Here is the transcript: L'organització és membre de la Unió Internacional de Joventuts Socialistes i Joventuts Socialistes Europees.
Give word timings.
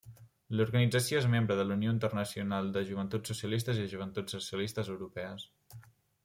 L'organització 0.59 1.19
és 1.23 1.27
membre 1.33 1.57
de 1.59 1.65
la 1.71 1.75
Unió 1.79 1.93
Internacional 1.95 2.71
de 2.77 2.83
Joventuts 2.87 3.33
Socialistes 3.33 3.83
i 3.83 3.87
Joventuts 3.93 4.37
Socialistes 4.39 4.91
Europees. 4.97 5.47